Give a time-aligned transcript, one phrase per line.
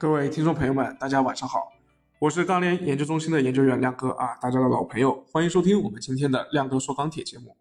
[0.00, 1.74] 各位听众朋友们，大家晚上好，
[2.20, 7.54] 我是钢联研究中心的研究员亮哥啊，大家的老朋友，欢迎收听我们今天的亮哥说钢铁节目。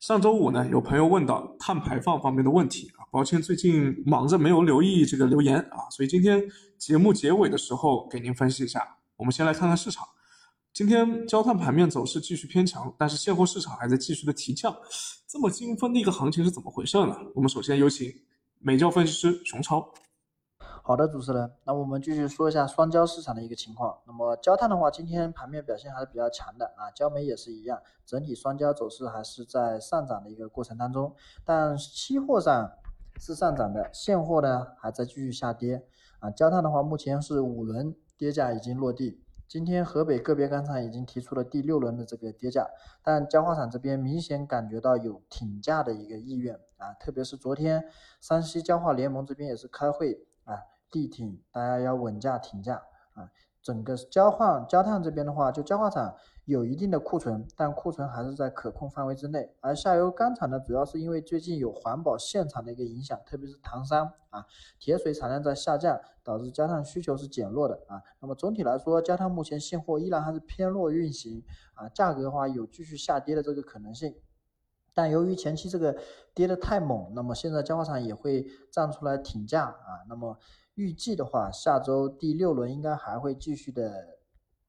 [0.00, 6.42] 上周五呢，有朋友问到碳排放方面的问题啊，抱歉最近忙着没有留意这个留言啊，所以今天
[6.78, 8.96] 节目结尾的时候给您分析一下。
[9.16, 10.06] 我们先来看看市场，
[10.72, 14.74] 今天焦炭盘面走势继续偏强，但是现货市场还在继续的提降，
[15.28, 17.14] 这么精分的一个行情是怎么回事呢？
[17.34, 18.10] 我们首先有请
[18.58, 19.86] 美焦分析师熊超。
[20.86, 24.00] 好的，主持人，那我们继续说一下双焦市场的一个情况。
[24.06, 31.16] 那么焦炭的话，今天盘面表现还是比较强的啊，焦煤也是一样，整体双焦走势还是在上涨的一个过程当中。
[31.42, 32.70] 但期货上
[33.18, 35.86] 是上涨的，现货呢还在继续下跌
[36.18, 36.30] 啊。
[36.30, 42.68] 焦炭的话，目前是五轮跌价已经落地，今天河北个别钢厂已经提出了第六轮的这个跌价，
[43.02, 47.82] 但焦化厂这边明显感觉到有挺价的一个意愿啊，特别是昨天
[48.20, 50.60] 山西焦化联盟这边也是开会啊。
[50.94, 52.76] 地挺，大家要稳价挺价
[53.14, 53.28] 啊！
[53.60, 56.14] 整个焦化焦炭这边的话，就焦化厂
[56.44, 59.52] 有一定的库存，但库存还是在可控范围之内。
[59.60, 64.46] 而下游钢厂呢，主要是因为最近有环保限产的一个影响，特别是唐山啊，
[64.78, 68.00] 铁水产量在下降，导致焦炭需求是减弱的啊。
[68.20, 71.42] 那么总体来说，焦炭目前现货依然还是偏弱运行
[71.74, 74.14] 啊，价格的话有继续下跌的这个可能性。
[74.96, 75.96] 但由于前期这个
[76.34, 80.06] 跌得太猛，那么现在焦化厂也会站出来挺价啊。
[80.08, 80.38] 那么
[80.74, 84.18] 预计的话，下周第六轮应该还会继续的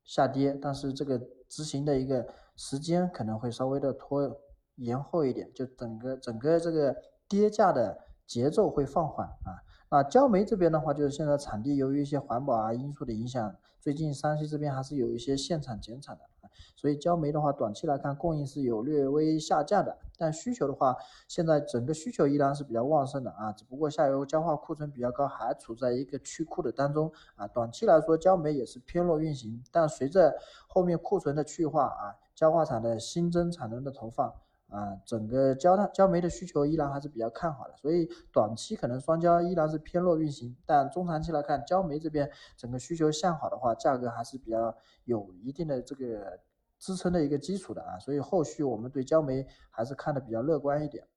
[0.03, 4.39] 下跌，但是这个执行的一个时间可能会稍微的拖
[4.75, 6.95] 延后一点，就整个整个这个
[7.27, 9.57] 跌价的节奏会放缓啊。
[9.89, 16.23] 那焦煤这边的话，就是现在产地由于一些环保啊因素的影响，最近山西这边还是有一些限产减产的。
[16.75, 20.95] 所以焦煤的话，短期来看供应是有略微下降的，但需求的话，
[21.27, 27.47] 现在整个需求依然是比较旺盛的啊，只不过下游焦化库存比较高，还处在一个去库的当中啊。
[27.47, 30.35] 短期来说，焦煤也是偏弱运行，但随着
[30.67, 34.33] 后面库存的去化啊，焦化厂的新增产能的投放
[34.69, 37.75] 啊，整个焦炭焦煤的需求依然还是比较看好的。
[37.77, 44.75] 所以短期可能双焦依然是偏弱运行，但中长期来看，焦煤这边整个需求向好的话，价格还是比较
[45.05, 46.39] 有一定的这个。
[46.77, 51.07] 支撑的一个基础的啊，所以后续我们对焦煤还是看的比较乐观一点。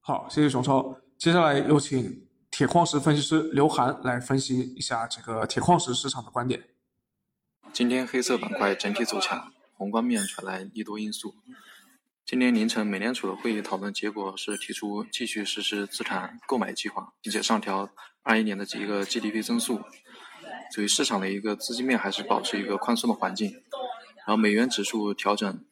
[0.00, 0.96] 好，谢谢熊超。
[1.16, 6.64] 接下来有请铁矿石分析师刘涵来分析一下这个铁矿石市场的观点。
[7.72, 11.32] 今天黑色板块整体走强，宏观面传来利多因素。
[12.26, 17.88] 今天凌晨美联储的会议讨论结果是提出继续实施资产购买计划，并且上调
[18.24, 19.80] 二一年的一个 GDP 增速。
[20.72, 23.52] 所以市场的一个资金面还是保持一个宽松的环境。
[24.26, 25.64] 然后美元指数调整，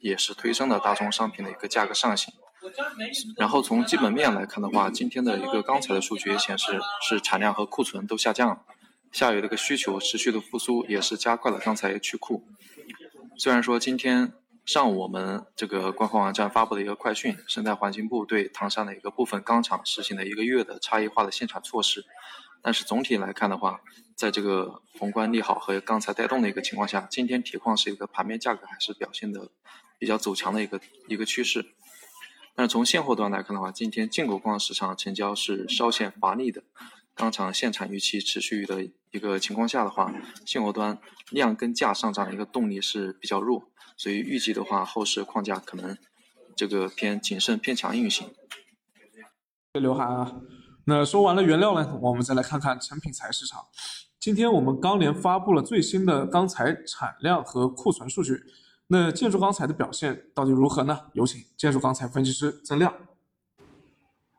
[0.00, 2.34] 也是推升了大宗商品的一个价格上行。
[3.36, 8.62] 然后从基本面来看的话，今天的一个钢材的数据也显示，是产量和库存都下降了，
[9.12, 12.48] 下游的一个需求持续的复苏，也是加快了钢材去库。
[13.38, 14.32] 虽然说今天
[14.66, 22.04] 上午我们这个官方网站发布的一个快讯，生态环境部对唐山的一个部分钢厂实行了一个月的差异化的限产措施。
[22.62, 23.80] 但是总体来看的话，
[24.14, 29.50] 在这个宏观利好和钢材带动的一个情况下，今天铁矿石一个盘面价格还是表现的
[29.98, 31.74] 比较走强的一个一个趋势。
[32.54, 36.62] 但是从现货端来看的话，今天进口矿市场成交是稍显乏力的，
[37.14, 40.98] 钢厂限产预期持续的一个情况下的话，现货端
[41.30, 45.98] 量跟价上涨的一个动力是比较弱，所以预计的话，后市框架可能
[46.56, 48.30] 这个偏谨慎偏强运行。
[49.74, 50.40] 刘涵啊。
[50.86, 53.66] 那说完了原料呢，我们再来看看成品材市场。
[54.18, 58.42] 今天我们钢联发布了最新的钢材产量和库存数据。
[58.86, 61.10] 那建筑钢材的表现到底如何呢？
[61.12, 62.94] 有请建筑钢材分析师曾亮。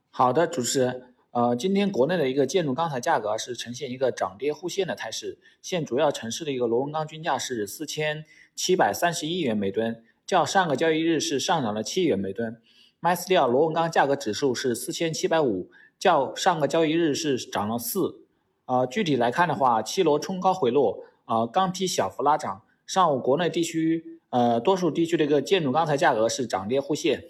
[0.10, 1.14] 好的，主持人。
[1.34, 5.40] 呃，今天国内的一个建筑钢材价格是呈现一个涨跌互现的态势。
[5.62, 8.26] 现主要城市的一个螺纹钢均价是四千
[8.56, 12.62] 七百三十一元每吨，较上个交易日是上涨了七元每吨。
[13.02, 15.70] MSI 螺纹钢价格指数是四千七百五。
[16.00, 18.26] 较上个交易日是涨了四，
[18.66, 22.64] 呃，具体来看的话，七螺冲高回落，呃，钢坯小幅拉涨。
[22.88, 27.26] 上午国内地区，呃，多数地区的一个建筑钢材价格是涨跌互现。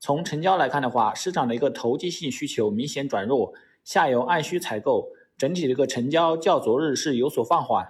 [0.00, 3.52] 从成交来看的话，市场的一个投机性需求明显转弱，
[3.84, 7.88] 下游按需采购，整体的一个成交较昨日是有所放缓。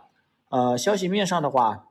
[0.48, 1.86] 呃，消息面上的话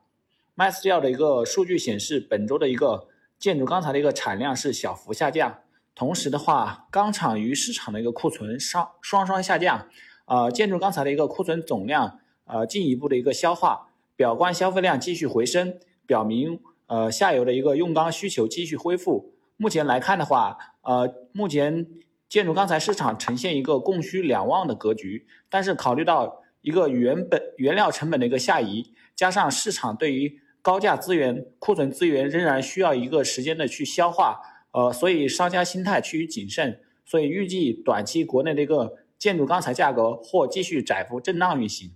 [0.56, 3.08] mes 料的一个数据显示，本周的一个
[3.38, 5.58] 建筑钢材的一个产量是小幅下降。
[5.94, 9.86] 同时的话，钢厂与市场的一个库存双双双下降，
[10.24, 19.34] 呃，建筑钢材的一个库存总量呃进一步的一个消化，表观消费量继续回升，表明呃下游的一个用钢需求继续恢复。
[19.58, 21.86] 目前来看的话，呃，目前
[22.30, 34.40] 建筑钢材市场呈现一个供需两旺的格局，但是考虑到一个原本原料成本的一个下移，加上市场对于高价资源、库存资源仍然需要一个时间的去消化，
[34.72, 41.94] 呃，所以商家心态趋于谨慎，所以预计短期国内的一个建筑钢材价格或继续窄幅震荡运行。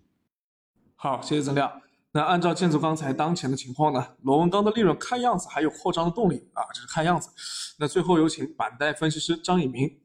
[0.95, 1.83] 好，谢谢曾亮。
[2.13, 7.29] 那按照建筑钢材当前的情况呢，螺纹钢的利润看样子还有扩张的动力啊，这是看样子。
[7.81, 9.99] 那最后有请板带分析师张以明。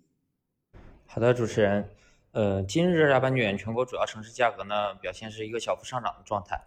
[1.05, 1.87] 好的，主持人，
[2.31, 6.59] 呃，今日热轧板卷全国主要城市价格呢表现是一个小幅上涨的状态。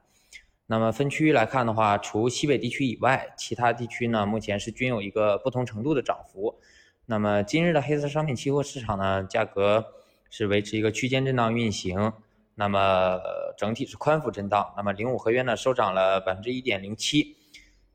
[0.71, 6.61] 那么分区域来看的话，除西北地区以外，其他地区呢目前是均有一个不同程度的涨幅。
[7.07, 9.83] 那么今日的黑色商品期货市场呢，价格
[10.29, 12.13] 是维持一个区间震荡运行。
[12.55, 13.19] 那么
[13.57, 14.75] 整体是宽幅震荡。
[14.77, 17.39] 那么零五合约呢收涨了百分之一点零七。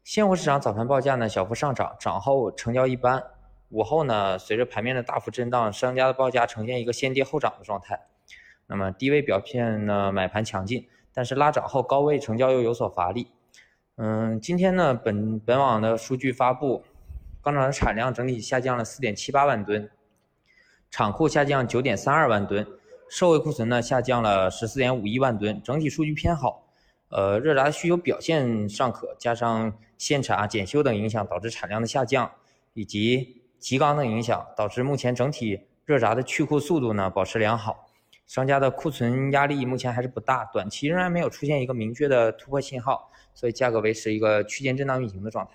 [0.04, 3.24] 现货市场早盘报价呢小幅上涨，涨后成交一般。
[3.70, 8.08] 午后呢，随着盘面的大幅震荡，商家的报价呈现一个先跌后涨的状态。
[8.66, 13.28] 那么低位表现呢买盘强劲，但是拉涨后高位成交又有所乏力。
[13.98, 16.84] 嗯，今天呢本本网的数据发布，
[17.42, 19.90] 钢厂的产量整体下降了四点七八万吨，
[20.90, 22.66] 厂库下降九点三二万吨。
[23.10, 26.64] 社会库存呢下降了十四点五一万吨，整体数据偏好。
[27.10, 32.32] 呃，热轧需求表现尚可，加上限产、检修等影响，导致产量的下降，
[32.74, 37.86] 以及急钢的影响，导致目前整体热轧的去库速度呢保持良好。
[38.26, 45.52] 商家的库存压力目前还是不大，短期仍然没有出现一个明确的突破信号，所以价格维持一个区间震荡运行的状态。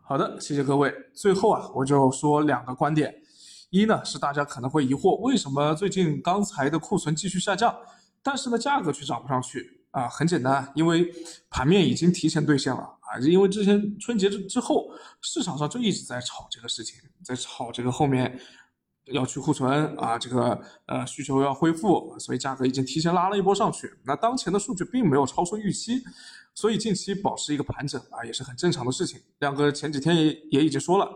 [0.00, 0.94] 好的，谢谢各位。
[1.12, 3.22] 最后啊，我就说两个观点。
[3.70, 7.76] 一呢是大家可能会疑惑，为什么最近钢材的库存继续下降，
[8.22, 10.08] 但是呢价格却涨不上去啊？
[10.08, 11.12] 很简单，因为
[11.50, 14.88] 盘面已经提前兑现了啊，因为之前春节之之后，
[15.22, 18.38] 市场上就一直在炒这个事情，在炒这个后面
[19.06, 23.92] 要去库存啊，这个呃需求要恢复，所以价格已经提前拉了一波上去。
[24.04, 26.02] 那当前的数据并没有超出预期，
[26.54, 29.20] 所以近期保持一个盘整啊，也是很正常的事情。
[29.40, 31.08] 亮哥前几天也也已经说了。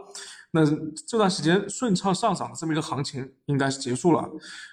[0.50, 0.64] 那
[1.06, 4.26] 这段时间顺畅上涨的这么一个行情应该是结束了。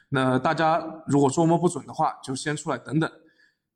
[0.09, 3.11] 那大家如果捉摸不准的话，就先出来等等。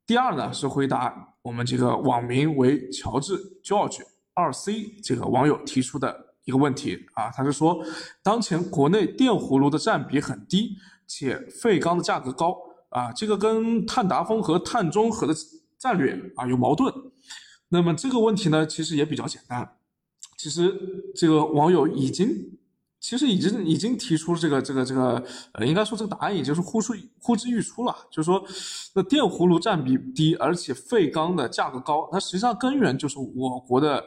[0.06, 4.02] 第二呢是回答我们这个网名为乔治 George
[4.34, 7.84] 二 C 这个网友提出的一个问题啊，他是说
[8.24, 10.78] 当前国内电葫芦的占比很低，
[11.08, 12.58] 且废钢的价格高
[12.90, 15.34] 啊，这个跟碳达峰和碳中和的
[15.78, 16.94] 战略啊有矛盾。
[17.70, 19.76] 那么这个问题呢，其实也比较简单。
[20.38, 20.74] 其实
[21.16, 22.58] 这个网友已经，
[23.00, 27.96] 其实已经已经提出这个这个这个，呃，应该说这个答案已经是呼出呼之欲出了。
[28.10, 28.44] 就是说，
[28.96, 34.04] 那电葫芦占比低，而且废钢的价格高，那实际上根源就是我国的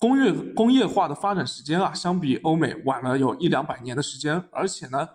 [0.00, 5.06] 工业工业化的发展时间啊，相比欧美晚了有一两百年的时间，而且呢，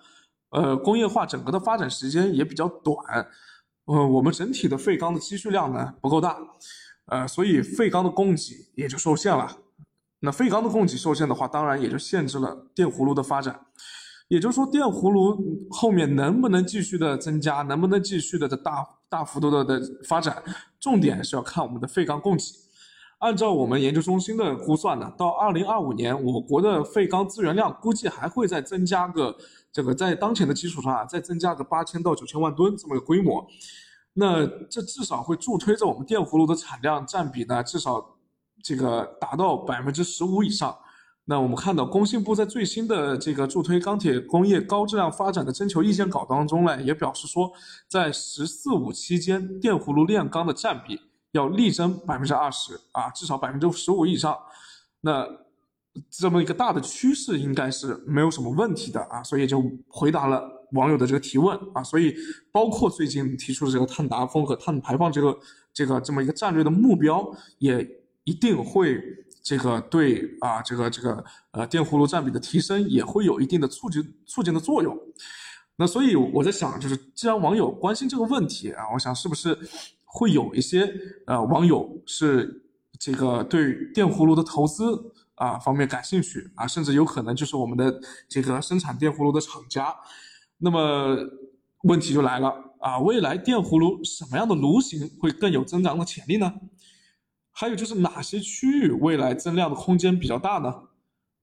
[0.51, 2.95] 呃，工业化整个的发展时间也比较短，
[3.85, 6.37] 呃，我们整体的废钢的积蓄量呢不够大，
[7.07, 9.57] 呃，所以废钢的供给也就受限了。
[10.19, 13.59] 那废钢的供给受限的话，当然也就限制了电葫芦的发展。
[14.27, 20.43] 也就是说，电葫芦后面能不能继续的增加，能不能继续的大大幅度的的发展，
[20.79, 22.43] 重点是要看我们的废钢供给。
[23.25, 29.35] 按照我们研究中心的估算呢，到二零二五年，我国的废钢资源量估计还会再增加个
[29.71, 33.43] 这个在当前的基础上啊，再增加个八千到九千万吨这么个规模。
[34.13, 38.11] 那这至少会助推着我们电葫芦的产量占比呢，至少。
[38.63, 40.75] 这个达到百分之十五以上，
[41.25, 47.51] 那我们看到工信部在最新的这个助推钢铁工业高质量发展的征求意见稿当中呢，也表示说，
[47.87, 50.99] 在“十四五”期间，电葫芦炼钢的占比
[51.35, 54.35] 要力争百分之二十啊，至少百分之十五以上。
[55.01, 55.27] 那
[56.09, 61.83] 这么一个大的趋势应该是没有什么问题的啊，所以就回答了网友的这个提问啊。
[61.83, 62.15] 所以
[62.51, 65.37] 包括最近提出的这个碳达峰和碳排放这个
[65.73, 67.23] 这个这么一个战略的目标
[67.59, 67.87] 也。
[68.27, 68.99] 一定会
[69.43, 74.97] 这个对啊，这个这个呃电葫芦占比的提升也会有一定的促进促进的作用。
[75.75, 79.55] 那所以我在想，就是既然网友关心这个问题啊，我想是不是
[80.15, 80.89] 会有一些
[81.27, 82.63] 呃网友是
[82.97, 89.93] 这个对电葫芦的投资啊方面感兴趣啊，甚至有可能就是我们的这个生产电葫芦的厂家。
[90.59, 91.17] 那么
[91.83, 96.53] 问题就来了啊，未来电葫芦什么样的炉型会更有增长的潜力呢？
[97.51, 100.73] 还有就是哪些区域未来增量的空间比较大呢？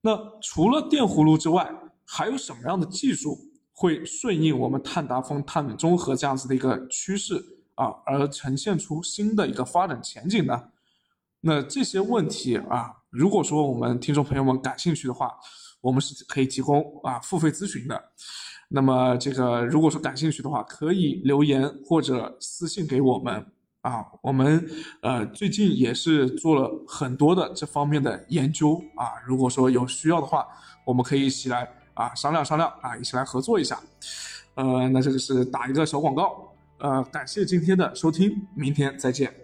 [0.00, 1.70] 那除了电葫芦之外，
[2.06, 3.38] 还有什么样的技术
[3.72, 7.34] 会顺应我们碳达峰、碳中和这样子的一个趋势
[7.74, 10.64] 啊，而呈现出新的一个发展前景呢？
[11.40, 15.34] 那这些问题啊，如果说我们听众朋友们感兴趣的话，
[15.80, 18.00] 我们是可以提供啊付费咨询的。
[18.68, 23.44] 那么这个如果说感兴趣的话，可以留言或者私信给我们
[23.80, 24.06] 啊。
[24.22, 24.64] 我们
[25.02, 29.14] 呃最近也是做了很多的这方面的研究啊。
[29.26, 30.46] 如果说有需要的话，
[30.86, 33.80] 我们可以一起来啊商量商量啊，一起来合作一下。
[34.54, 36.51] 呃，那这个是打一个小广告。
[36.82, 39.41] 呃，感谢今天的收听，明天再见。